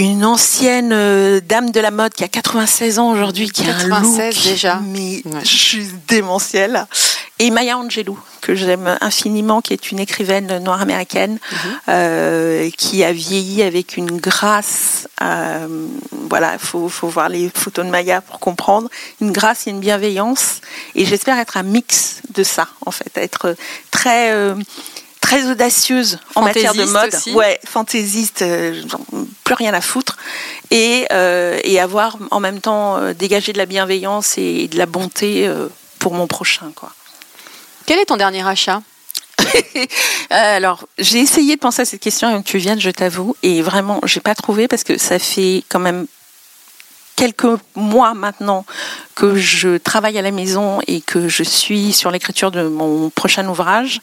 [0.00, 3.88] une ancienne euh, dame de la mode qui a 96 ans aujourd'hui, qui a un
[3.88, 4.80] 96 look déjà.
[4.84, 5.44] mais Ouais.
[5.44, 6.86] juste démentiel.
[7.40, 11.58] Et Maya Angelou, que j'aime infiniment, qui est une écrivaine noire américaine, Mhm.
[11.88, 15.08] euh, qui a vieilli avec une grâce.
[15.22, 15.86] euh,
[16.30, 18.88] voilà, il faut, faut voir les photos de Maya pour comprendre.
[19.20, 20.60] Une grâce et une bienveillance.
[20.94, 23.56] Et j'espère être un mix de ça, en fait, être
[23.90, 24.30] très.
[25.28, 27.32] Très audacieuse en matière de mode, aussi.
[27.32, 28.82] ouais, fantaisiste, euh,
[29.44, 30.16] plus rien à foutre,
[30.70, 34.86] et, euh, et avoir en même temps euh, dégagé de la bienveillance et de la
[34.86, 35.50] bonté
[35.98, 36.92] pour mon prochain, quoi.
[37.84, 38.82] Quel est ton dernier achat
[40.30, 43.60] alors, j'ai essayé de penser à cette question avant que tu viennes, je t'avoue, et
[43.62, 46.06] vraiment, j'ai pas trouvé parce que ça fait quand même
[47.18, 48.64] quelques mois maintenant
[49.16, 53.46] que je travaille à la maison et que je suis sur l'écriture de mon prochain
[53.48, 54.00] ouvrage,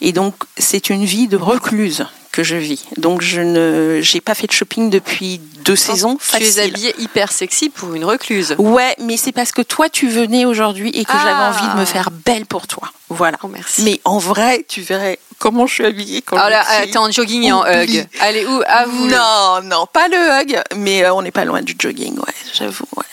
[0.00, 2.86] et donc c'est une vie de recluse que je vis.
[2.96, 6.16] Donc je ne, j'ai pas fait de shopping depuis deux saisons.
[6.16, 6.60] Tu es facile.
[6.62, 8.54] habillée hyper sexy pour une recluse.
[8.58, 11.20] Ouais, mais c'est parce que toi tu venais aujourd'hui et que Ah.
[11.22, 12.90] j'avais envie de me faire belle pour toi.
[13.10, 13.36] Voilà.
[13.42, 13.82] Oh, merci.
[13.82, 16.96] Mais en vrai, tu verrais comment je suis habillée quand Alors là, je suis- t'es
[16.98, 18.06] en jogging et en hug.
[18.20, 19.06] Allez, où Avoue.
[19.08, 22.86] Non, non, pas le hug, mais euh, on n'est pas loin du jogging, ouais, j'avoue.
[22.96, 23.04] Ouais,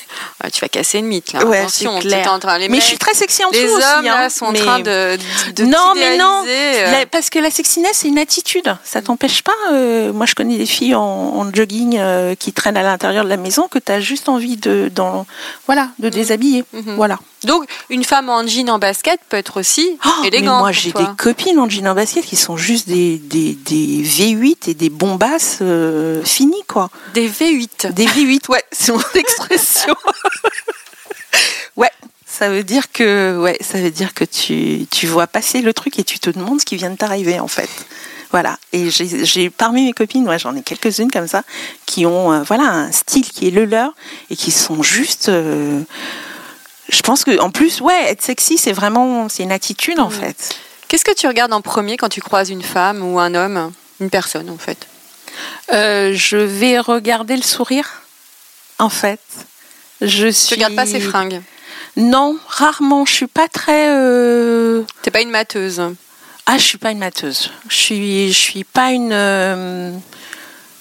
[0.51, 1.45] tu vas casser une mythe là.
[1.45, 2.31] Ouais, Attention, clair.
[2.31, 2.57] en train.
[2.57, 4.09] Les mais mecs, je suis très sexy en les dessous hommes aussi.
[4.09, 5.17] hein, là sont en mais- train de,
[5.55, 6.43] de Non, mais non.
[6.47, 6.91] euh.
[6.91, 8.75] La- parce que la sexiness, c'est une attitude.
[8.83, 9.51] Ça t'empêche pas.
[9.71, 13.29] euh, moi, je connais des filles en, en jogging euh, qui traînent à l'intérieur de
[13.29, 15.25] la maison que tu as juste envie de, dans,
[15.67, 16.63] voilà, de déshabiller.
[16.73, 16.95] Mhm.
[16.95, 17.19] Voilà.
[17.43, 20.59] Donc, une femme en jean en basket peut être aussi Oh, mais élégante.
[20.59, 24.03] moi, pour j'ai des copines en jean en basket qui sont juste des, des, des
[24.03, 26.91] V8 et des bombasses euh, finies, quoi.
[27.15, 27.93] des V8.
[27.93, 29.95] Des V8, ouais, c'est mon expression.
[31.75, 31.91] ouais,
[32.25, 35.99] ça veut dire que, ouais, ça veut dire que tu, tu vois passer le truc
[35.99, 37.69] et tu te demandes ce qui vient de t'arriver, en fait.
[38.31, 38.57] Voilà.
[38.71, 41.43] Et j'ai parmi mes copines, ouais, j'en ai quelques-unes comme ça,
[41.85, 43.91] qui ont, euh, voilà, un style qui est le leur
[44.29, 45.27] et qui sont juste.
[45.29, 45.81] euh,
[46.89, 50.11] je pense que, en plus, ouais, être sexy, c'est vraiment, c'est une attitude, en Mm.
[50.11, 50.55] fait.
[50.87, 53.71] Qu'est-ce que tu regardes en premier quand tu croises une femme ou un homme
[54.01, 54.87] Une personne, en fait?
[55.73, 58.01] Euh, je vais regarder le sourire,
[58.79, 59.21] en fait.
[60.01, 60.55] Je Tu suis...
[60.55, 61.41] regardes pas ses fringues.
[61.97, 63.05] Non, rarement.
[63.05, 63.89] Je suis pas très.
[63.89, 65.81] euh, T'es pas une mateuse.
[66.45, 67.51] Ah, je suis pas une mateuse.
[67.69, 69.11] Je suis, je suis pas une.
[69.13, 69.91] euh,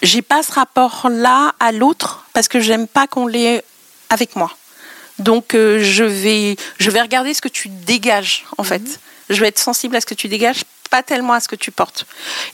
[0.02, 3.62] J'ai pas ce rapport-là à l'autre parce que j'aime pas qu'on l'ait
[4.08, 4.50] avec moi.
[5.18, 8.82] Donc euh, je vais, je vais regarder ce que tu dégages en fait.
[9.28, 11.70] Je vais être sensible à ce que tu dégages, pas tellement à ce que tu
[11.70, 12.04] portes.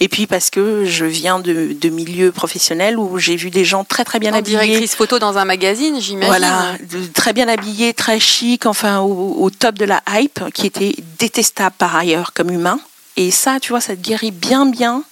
[0.00, 3.82] Et puis parce que je viens de, de milieux professionnels où j'ai vu des gens
[3.84, 4.58] très très bien En habillés.
[4.58, 6.28] directrice photo dans un magazine, j'imagine.
[6.28, 6.74] Voilà,
[7.14, 11.74] très bien habillé, très chic, enfin au, au top de la hype, qui était détestable
[11.78, 12.78] par ailleurs comme humain.
[13.16, 15.02] Et ça, tu vois, ça te guérit bien, bien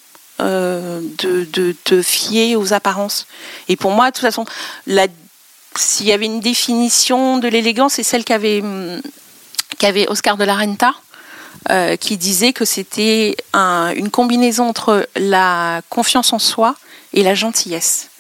[0.41, 3.27] euh, de, de te fier aux apparences.
[3.69, 4.45] Et pour moi, de toute façon,
[5.77, 9.01] s'il y avait une définition de l'élégance, c'est celle qu'avait hum,
[9.79, 10.93] qu'avait Oscar de la Renta.
[11.71, 16.75] Euh, qui disait que c'était une combinaison entre la confiance en soi
[17.15, 18.11] et la gentillesse.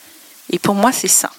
[0.51, 1.31] Et pour moi, c'est ça.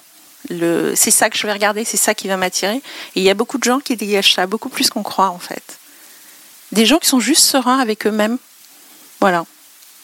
[0.48, 2.76] C'est ça que je vais regarder, c'est ça qui va m'attirer.
[2.76, 2.82] Et
[3.16, 5.78] il y a beaucoup de gens qui dégagent ça, beaucoup plus qu'on croit en fait.
[6.70, 8.38] Des gens qui sont juste sereins avec eux-mêmes.
[9.20, 9.44] Voilà.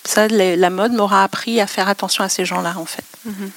[0.05, 3.05] Ça, la mode m'aura appris à faire attention à ces gens-là en fait.
[3.27, 3.51] Mhm.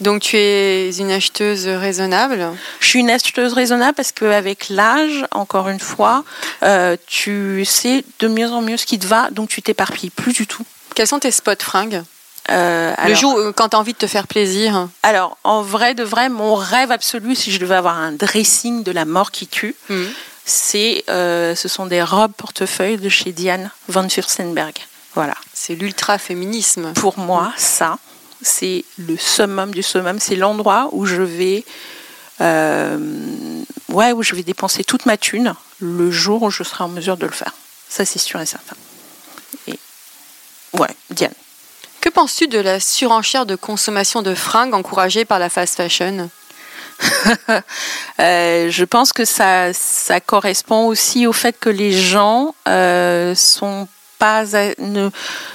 [0.00, 5.68] Donc tu es une acheteuse raisonnable Je suis une acheteuse raisonnable parce qu'avec l'âge, encore
[5.68, 6.24] une fois,
[6.62, 10.32] euh, tu sais de mieux en mieux ce qui te va, donc tu t'éparpilles plus
[10.32, 10.64] du tout.
[10.94, 12.02] Quels sont tes spots fringues?
[12.50, 15.94] Euh, le jour euh, quand tu as envie de te faire plaisir Alors, en vrai
[15.94, 19.46] de vrai, mon rêve absolu, si je devais avoir un dressing de la mort qui
[19.46, 20.04] tue, hmm.
[20.44, 24.74] c'est, ce sont des robes portefeuilles de chez Diane von Furstenberg.
[25.14, 25.34] Voilà.
[25.52, 26.92] C'est l'ultra-féminisme.
[26.94, 27.98] Pour moi, ça,
[28.42, 30.18] c'est le summum du summum.
[30.18, 31.64] C'est l'endroit où je vais,
[32.40, 32.98] euh,
[33.88, 37.16] ouais, où je vais dépenser toute ma thune le jour où je serai en mesure
[37.16, 37.54] de le faire.
[37.88, 38.76] Ça, c'est sûr et certain.
[39.66, 39.78] Et,
[40.74, 41.32] ouais, Diane.
[42.00, 46.30] Que penses-tu de la surenchère de consommation de fringues encouragée par la fast fashion?
[48.20, 53.86] Euh, je pense que ça, ça correspond aussi au fait que les gens euh, sont
[54.18, 54.44] pas,
[54.78, 55.10] ne,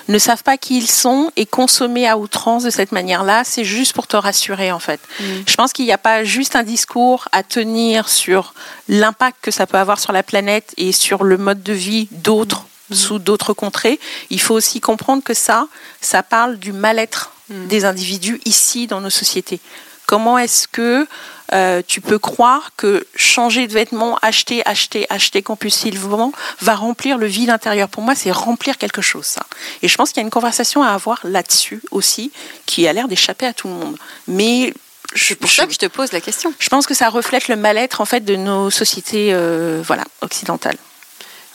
[0.07, 3.93] ne savent pas qui ils sont et consommer à outrance de cette manière-là, c'est juste
[3.93, 4.99] pour te rassurer en fait.
[5.19, 5.23] Mm.
[5.47, 8.53] Je pense qu'il n'y a pas juste un discours à tenir sur
[8.87, 12.65] l'impact que ça peut avoir sur la planète et sur le mode de vie d'autres
[12.89, 12.95] mm.
[12.95, 13.99] sous d'autres contrées.
[14.29, 15.67] Il faut aussi comprendre que ça,
[16.01, 17.67] ça parle du mal-être mm.
[17.67, 19.59] des individus ici dans nos sociétés.
[20.05, 21.07] Comment est-ce que
[21.53, 27.27] euh, tu peux croire que changer de vêtements, acheter, acheter, acheter compulsivement va remplir le
[27.27, 27.89] vide intérieur?
[27.89, 29.45] Pour moi, c'est remplir quelque chose, ça.
[29.81, 32.31] Et je pense qu'il y a une conversation à avoir là-dessus aussi,
[32.65, 33.97] qui a l'air d'échapper à tout le monde.
[34.27, 34.73] Mais
[35.15, 36.53] c'est pour ça que je te pose la question.
[36.59, 40.77] Je pense que ça reflète le mal-être en fait de nos sociétés, euh, voilà, occidentales.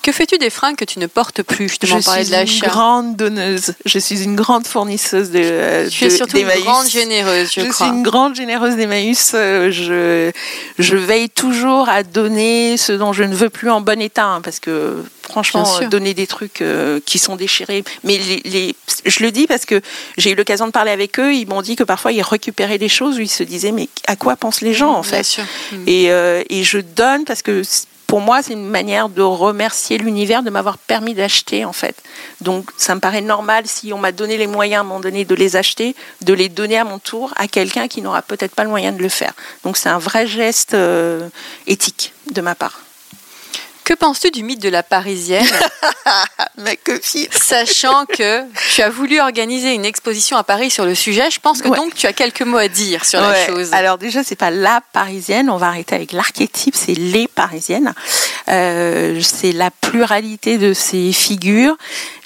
[0.09, 1.77] Que fais-tu des fringues que tu ne portes plus?
[1.83, 3.75] Je suis une grande donneuse.
[3.85, 5.39] Je suis une grande fournisseuse de.
[5.43, 7.89] Euh, tu es surtout une grande généreuse, je, je crois.
[7.89, 9.33] suis une grande généreuse d'Emmaüs.
[9.35, 10.33] Euh, je,
[10.79, 14.41] je veille toujours à donner ce dont je ne veux plus en bon état, hein,
[14.41, 17.85] parce que franchement, donner des trucs euh, qui sont déchirés.
[18.03, 19.83] Mais les, je le dis parce que
[20.17, 21.35] j'ai eu l'occasion de parler avec eux.
[21.35, 24.17] Ils m'ont dit que parfois ils récupéraient des choses où ils se disaient mais à
[24.17, 25.39] quoi pensent les gens en fait?
[25.87, 27.63] Et, et je donne parce que
[28.09, 31.95] pour moi, c'est une manière de remercier l'univers de m'avoir permis d'acheter, en fait.
[32.41, 35.27] Donc, ça me paraît normal, si on m'a donné les moyens à un moment donné
[35.27, 38.65] de les acheter, de les donner à mon tour à quelqu'un qui n'aura peut-être pas
[38.65, 39.35] le moyen de le faire.
[39.63, 41.29] Donc, c'est un vrai geste euh,
[41.67, 42.81] éthique de ma part.
[43.89, 45.47] Que penses-tu du mythe de la Parisienne
[46.59, 47.27] Ma copine.
[47.31, 48.43] Sachant que
[48.75, 51.95] tu as voulu organiser une exposition à Paris sur le sujet, je pense que donc
[51.95, 53.73] tu as quelques mots à dire sur la chose.
[53.73, 57.95] Alors déjà, c'est pas la Parisienne, on va arrêter avec l'archétype, c'est les Parisiennes.
[58.49, 61.77] Euh, c'est la pluralité de ces figures.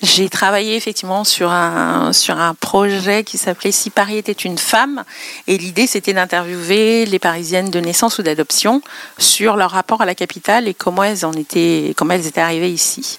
[0.03, 5.05] J'ai travaillé effectivement sur un sur un projet qui s'appelait Si Paris était une femme,
[5.47, 8.83] et l'idée c'était d'interviewer les Parisiennes de naissance ou d'adoption
[9.19, 12.71] sur leur rapport à la capitale et comment elles en étaient comment elles étaient arrivées
[12.71, 13.19] ici.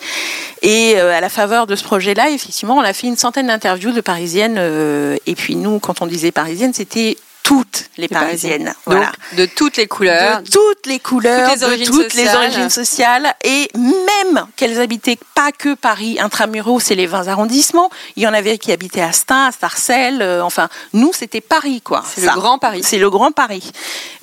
[0.61, 3.91] Et euh, à la faveur de ce projet-là, effectivement, on a fait une centaine d'interviews
[3.91, 4.55] de Parisiennes.
[4.57, 8.73] Euh, et puis nous, quand on disait Parisiennes, c'était toutes les Parisiennes.
[8.85, 9.11] Voilà.
[9.33, 10.41] de toutes les couleurs.
[10.41, 13.35] De toutes les couleurs, toutes les de toutes les origines sociales.
[13.43, 17.89] Et même qu'elles habitaient pas que Paris intramuros c'est les 20 arrondissements.
[18.15, 20.21] Il y en avait qui habitaient à Stein, à Sarcelles.
[20.21, 22.03] Euh, enfin, nous, c'était Paris, quoi.
[22.07, 22.81] C'est le grand Paris.
[22.83, 23.71] C'est le grand Paris.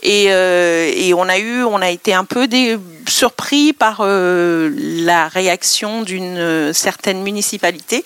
[0.02, 2.78] Et, euh, et, on a eu, on a été un peu des,
[3.10, 8.04] surpris par euh, la réaction d'une certaine municipalité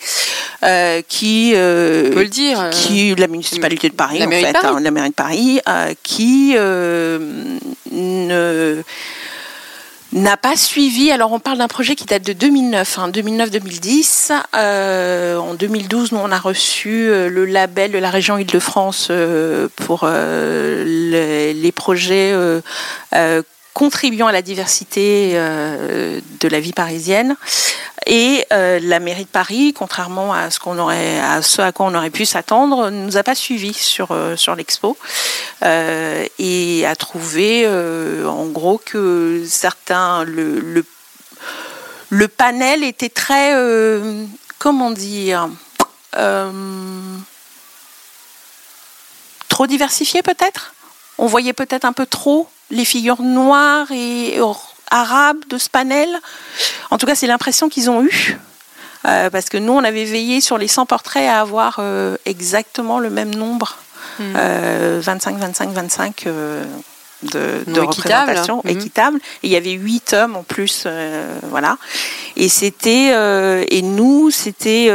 [1.09, 5.15] qui, peut le dire, qui la municipalité de Paris, en fait, hein, la mairie de
[5.15, 5.61] Paris,
[6.03, 7.59] qui ne
[10.15, 11.11] n'a pas suivi.
[11.11, 14.33] Alors, on parle d'un projet qui date de 2009, 2009-2010.
[14.33, 19.09] Hein, euh, en 2012, nous, on a reçu euh, le label de la région Île-de-France
[19.11, 22.33] euh, pour les, projets
[23.75, 27.37] contribuant à la diversité de la vie parisienne.
[28.07, 31.41] Et euh, la mairie de Paris, contrairement à ce qu'on aurait, à
[31.73, 34.99] quoi on aurait pu s'attendre, ne nous a pas suivis sur euh, sur l'expo
[35.63, 40.85] euh, et a trouvé, en gros, que certains le,
[42.11, 43.55] le panel était très,
[44.59, 45.49] comment dire,
[49.49, 50.75] trop diversifié peut-être?
[51.17, 54.39] On voyait peut-être un peu trop les figures noires et
[54.91, 56.09] arabe de ce panel.
[56.91, 58.39] En tout cas, c'est l'impression qu'ils ont eue.
[59.07, 62.99] Euh, parce que nous, on avait veillé sur les 100 portraits à avoir euh, exactement
[62.99, 63.77] le même nombre.
[64.19, 66.25] 25, 25, 25.
[67.23, 68.71] de, représentation mhm.
[68.71, 69.19] équitable.
[69.43, 70.87] Et il y avait huit hommes en plus,
[71.51, 71.79] voilà.
[72.37, 73.13] Et c'était
[73.69, 74.91] et nous, c'était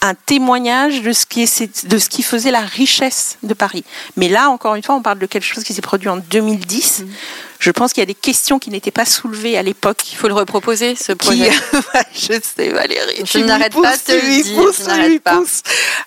[0.00, 3.84] un témoignage de ce, qui de ce qui faisait la richesse de Paris.
[4.16, 7.04] Mais là, encore une fois, on parle de quelque chose qui s'est produit en 2010.
[7.58, 10.12] Je pense qu'il y a des questions qui n'étaient pas soulevées à l'époque.
[10.12, 11.50] Il faut le reproposer, ce projet.
[12.14, 13.22] je sais, Valérie.
[13.24, 15.20] Je n'arrête pas de te dire.
[15.22, 15.42] pas.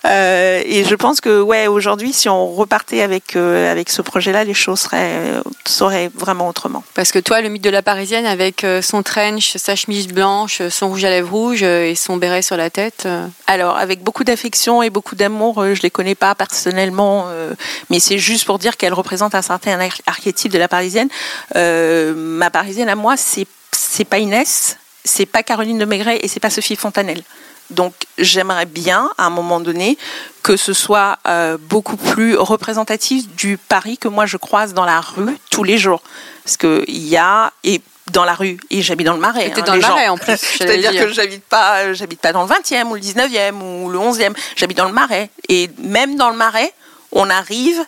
[0.06, 4.44] Euh, et je pense que, ouais, aujourd'hui, si on repartait avec, euh, avec ce projet-là,
[4.44, 6.84] les choses seraient, seraient vraiment autrement.
[6.94, 10.62] Parce que toi, le mythe de la Parisienne, avec euh, son trench, sa chemise blanche,
[10.70, 13.08] son rouge à lèvres rouge et son béret sur la tête.
[13.48, 17.28] Alors, avec beaucoup d'affection et beaucoup d'amour, je les connais pas personnellement,
[17.90, 21.08] mais c'est juste pour dire qu'elle représente un certain archétype de la Parisienne.
[21.56, 26.28] Euh, ma parisienne à moi, c'est c'est pas Inès, c'est pas Caroline de Maigret et
[26.28, 27.24] c'est pas Sophie Fontanelle.
[27.72, 29.98] Donc j'aimerais bien, à un moment donné,
[30.44, 35.00] que ce soit euh, beaucoup plus représentatif du Paris que moi je croise dans la
[35.00, 36.02] rue tous les jours.
[36.44, 39.54] Parce qu'il y a, et dans la rue, et j'habite dans le Marais.
[39.56, 40.38] Hein, dans le Marais en plus.
[40.38, 44.34] C'est-à-dire que j'habite pas, j'habite pas dans le 20e ou le 19e ou le 11e,
[44.56, 45.30] j'habite dans le Marais.
[45.48, 46.74] Et même dans le Marais,
[47.14, 47.82] on arrive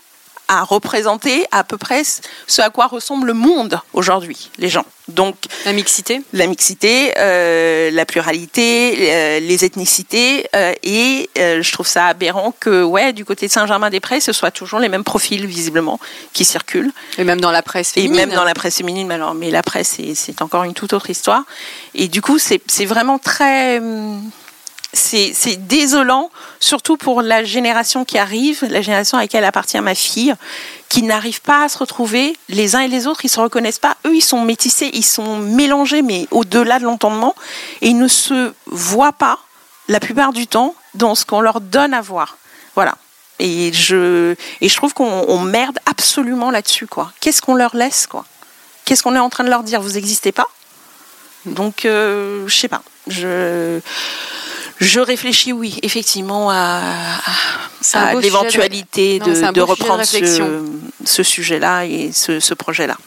[0.48, 4.86] à représenter à peu près ce à quoi ressemble le monde aujourd'hui, les gens.
[5.10, 11.88] Donc la mixité, la mixité, euh, la pluralité, euh, les ethnicités, euh, et je trouve
[11.88, 16.00] ça aberrant que ouais, du côté de Saint-Germain-des-Prés, ce soit toujours les mêmes profils visiblement
[16.32, 16.92] qui circulent.
[17.18, 18.18] Et même dans la presse féminine.
[18.18, 20.94] Et même dans la presse féminine, mais alors, mais la presse c'est encore une toute
[20.94, 21.44] autre histoire.
[21.96, 24.22] Et du coup, c'est vraiment très hum,
[24.94, 26.30] c'est désolant,
[26.60, 30.36] surtout pour la génération qui arrive, la génération à laquelle appartient ma fille,
[30.88, 32.38] qui n'arrive pas à se retrouver.
[32.50, 33.98] Les uns et les autres, ils se reconnaissent pas.
[34.06, 37.36] Eux, ils sont métissés, ils sont mélangés, mais au-delà de l'entendement,
[37.82, 39.40] et ils ne se voient pas
[39.88, 42.38] la plupart du temps dans ce qu'on leur donne à voir.
[42.76, 42.96] Voilà.
[43.40, 47.12] Et je, et je trouve qu'on merde absolument là-dessus, quoi.
[47.20, 48.26] Qu'est-ce qu'on leur laisse, quoi?
[48.86, 49.82] Qu'est-ce qu'on est en train de leur dire?
[49.82, 50.48] Vous n'existez pas?
[51.46, 52.84] Donc, euh, je sais pas.
[53.08, 53.80] Je
[54.84, 56.92] je réfléchis, oui, effectivement, à,
[58.22, 62.98] l'éventualité de, reprendre ce, sujet-là et ce, projet-là.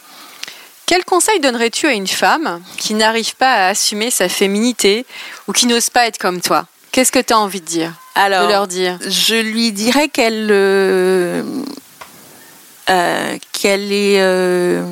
[0.86, 5.04] Quel conseil donnerais-tu à une femme qui n'arrive pas à assumer sa féminité
[5.48, 6.66] ou qui n'ose pas être comme toi?
[6.92, 7.92] Qu'est-ce que tu as envie de dire?
[8.14, 8.98] Alors, de leur dire?
[9.06, 11.42] Je lui dirais qu'elle euh,
[12.88, 14.84] euh, qu'elle est, euh,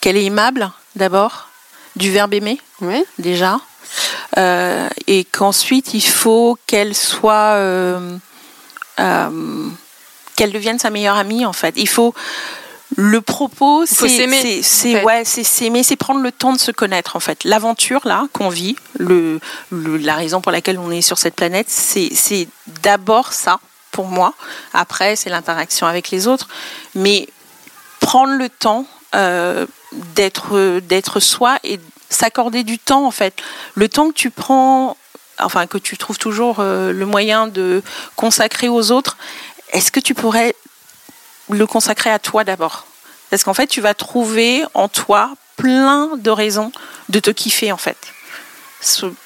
[0.00, 1.50] qu'elle est aimable, d'abord,
[1.96, 3.04] du verbe aimer, oui.
[3.18, 3.60] déjà.
[4.38, 8.16] Euh, et qu'ensuite il faut qu'elle soit euh,
[8.98, 9.68] euh,
[10.36, 11.74] qu'elle devienne sa meilleure amie en fait.
[11.76, 12.14] Il faut
[12.96, 14.62] le propos, c'est s'aimer.
[14.62, 17.44] C'est ouais, c'est s'aimer, c'est prendre le temps de se connaître en fait.
[17.44, 19.38] L'aventure là qu'on vit, le,
[19.70, 22.48] la raison pour laquelle on est sur cette planète, c'est
[22.82, 24.34] d'abord ça pour moi.
[24.72, 26.48] Après, c'est l'interaction avec les autres,
[26.94, 27.28] mais
[28.00, 28.86] prendre le temps
[30.14, 31.78] d'être d'être soi et
[32.12, 33.34] s'accorder du temps en fait.
[33.74, 34.96] Le temps que tu prends,
[35.38, 37.82] enfin que tu trouves toujours euh, le moyen de
[38.16, 39.16] consacrer aux autres,
[39.72, 40.54] est-ce que tu pourrais
[41.48, 42.86] le consacrer à toi d'abord?
[43.30, 46.72] Parce qu'en fait, tu vas trouver en toi plein de raisons
[47.08, 47.96] de te kiffer en fait.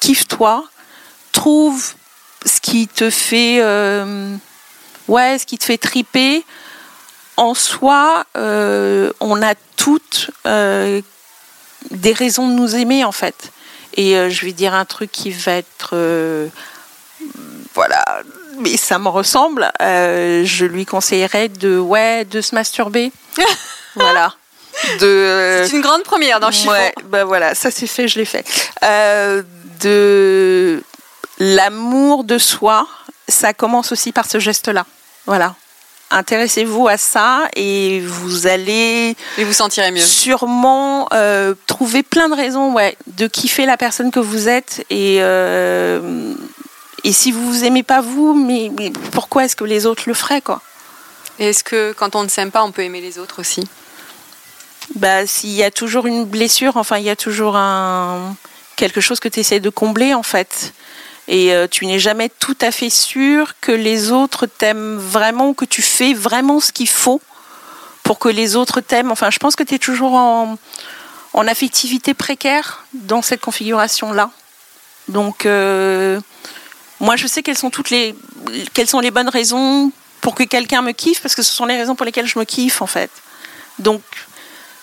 [0.01, 0.65] Kiffe-toi,
[1.33, 1.95] trouve
[2.45, 4.37] ce qui te fait, euh,
[5.09, 6.45] ouais, ce qui te fait triper.
[7.37, 10.31] En soi, euh, on a toutes
[11.91, 13.53] des raisons de nous aimer en fait.
[13.95, 16.49] Et euh, je vais dire un truc qui va être euh,
[17.75, 18.05] voilà,
[18.59, 19.71] mais ça me ressemble.
[19.81, 23.13] Euh, je lui conseillerais de ouais de se masturber.
[23.95, 24.35] voilà.
[25.01, 26.71] De, c'est une grande première dans Chiffon.
[26.71, 28.45] Ouais, bah voilà, ça c'est fait, je l'ai fait.
[29.81, 30.83] de
[31.39, 32.87] l'amour de soi,
[33.27, 34.85] ça commence aussi par ce geste-là.
[35.25, 35.57] Voilà
[36.11, 40.01] intéressez-vous à ça et vous allez et vous sentirez mieux.
[40.01, 45.19] Sûrement euh, trouver plein de raisons, ouais, de kiffer la personne que vous êtes et
[45.21, 46.35] euh,
[47.05, 48.71] et si vous vous aimez pas vous, mais,
[49.13, 50.61] pourquoi est-ce que les autres le feraient quoi?
[51.39, 53.69] Est-ce que quand on ne s'aime pas, on peut aimer les autres aussi?
[54.95, 58.35] Bah, s'il y a toujours une blessure, enfin il y a toujours un
[58.77, 60.73] quelque chose que tu essaies de combler en fait
[61.29, 65.65] et euh, tu n'es jamais tout à fait sûr que les autres t'aiment vraiment, que
[65.65, 67.21] tu fais vraiment ce qu'il faut
[68.03, 69.11] pour que les autres t'aiment.
[69.11, 70.57] Enfin, je pense que tu es toujours en,
[71.33, 74.31] en, affectivité précaire dans cette configuration-là.
[75.09, 76.21] Donc, euh,
[77.01, 78.15] moi, je sais quelles sont toutes les,
[78.73, 81.77] quelles sont les bonnes raisons pour que quelqu'un me kiffe, parce que ce sont les
[81.77, 83.11] raisons pour lesquelles je me kiffe, en fait.
[83.81, 84.03] Donc,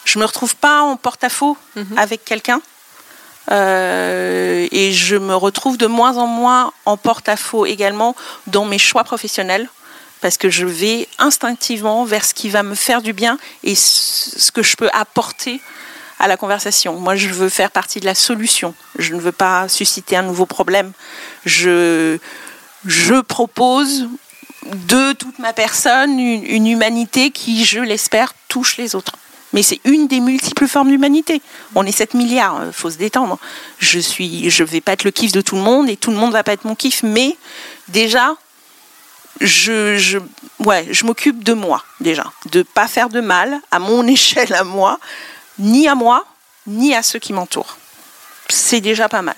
[0.06, 1.98] je me retrouve pas en porte-à-faux mhm.
[1.98, 2.62] avec quelqu'un.
[3.52, 8.16] Euh, et je me retrouve de moins en moins en porte-à-faux également
[8.48, 9.70] dans mes choix professionnels
[10.22, 14.52] parce que je vais instinctivement vers ce qui va me faire du bien et ce
[14.52, 15.60] que je peux apporter
[16.20, 16.98] à la conversation.
[16.98, 18.74] Moi, je veux faire partie de la solution.
[18.98, 20.94] Je ne veux pas susciter un nouveau problème.
[21.46, 22.18] Je,
[22.86, 24.08] je propose
[24.66, 29.14] de toute ma personne une, humanité qui, je l'espère, touche les autres.
[29.54, 31.42] Mais c'est une des multiples formes d'humanité.
[31.76, 33.38] On est 7 milliards, il euh, faut se détendre.
[33.80, 36.18] Je suis, je vais pas être le kiff de tout le monde et tout le
[36.18, 37.38] monde va pas être mon kiff, mais
[37.88, 38.36] déjà,
[39.42, 40.18] je, je,
[40.60, 44.64] ouais, je m'occupe de moi déjà, de pas faire de mal à mon échelle à
[44.64, 45.00] moi,
[45.60, 46.26] ni à moi,
[46.68, 47.78] ni à ceux qui m'entourent.
[48.50, 49.36] C'est déjà pas mal.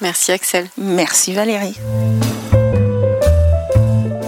[0.00, 0.68] Merci Axel.
[0.76, 1.76] Merci Valérie.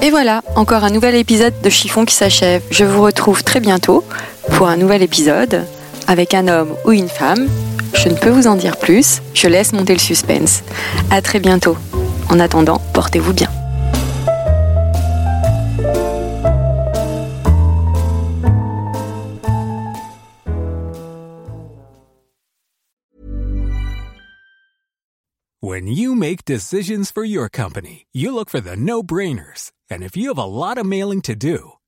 [0.02, 2.62] Et voilà, encore un nouvel épisode de Chiffon qui s'achève.
[2.70, 4.04] Je vous retrouve très bientôt
[4.52, 5.66] pour un nouvel épisode
[6.06, 7.48] avec un homme ou une femme.
[7.94, 10.62] Je ne peux vous en dire plus, je laisse monter le suspense.
[11.10, 11.76] À très bientôt.
[12.28, 13.48] En attendant, portez-vous bien.
[25.62, 29.72] When you make decisions for your company, you look for the no-brainers.
[29.90, 31.72] And if you have a lot of mailing to do,